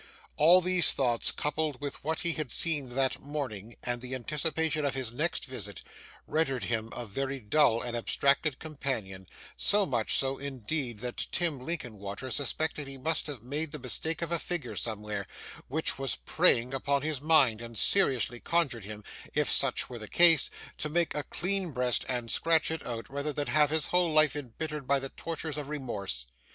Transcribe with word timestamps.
All 0.35 0.61
these 0.61 0.93
thoughts, 0.93 1.31
coupled 1.31 1.79
with 1.79 2.03
what 2.03 2.21
he 2.21 2.31
had 2.31 2.51
seen 2.51 2.95
that 2.95 3.19
morning 3.21 3.75
and 3.83 4.01
the 4.01 4.15
anticipation 4.15 4.83
of 4.83 4.95
his 4.95 5.11
next 5.11 5.45
visit, 5.45 5.83
rendered 6.25 6.63
him 6.63 6.89
a 6.93 7.05
very 7.05 7.39
dull 7.39 7.83
and 7.83 7.95
abstracted 7.95 8.57
companion; 8.57 9.27
so 9.55 9.85
much 9.85 10.15
so, 10.15 10.39
indeed, 10.39 11.01
that 11.01 11.27
Tim 11.31 11.59
Linkinwater 11.59 12.31
suspected 12.31 12.87
he 12.87 12.97
must 12.97 13.27
have 13.27 13.43
made 13.43 13.71
the 13.73 13.77
mistake 13.77 14.23
of 14.23 14.31
a 14.31 14.39
figure 14.39 14.75
somewhere, 14.75 15.27
which 15.67 15.99
was 15.99 16.15
preying 16.15 16.73
upon 16.73 17.03
his 17.03 17.21
mind, 17.21 17.61
and 17.61 17.77
seriously 17.77 18.39
conjured 18.39 18.85
him, 18.85 19.03
if 19.35 19.51
such 19.51 19.87
were 19.87 19.99
the 19.99 20.07
case, 20.07 20.49
to 20.79 20.89
make 20.89 21.13
a 21.13 21.21
clean 21.21 21.69
breast 21.69 22.05
and 22.09 22.31
scratch 22.31 22.71
it 22.71 22.83
out, 22.87 23.07
rather 23.07 23.33
than 23.33 23.45
have 23.49 23.69
his 23.69 23.85
whole 23.85 24.11
life 24.11 24.35
embittered 24.35 24.87
by 24.87 24.97
the 24.97 25.09
tortures 25.09 25.57
of 25.57 25.69
remorse. 25.69 26.25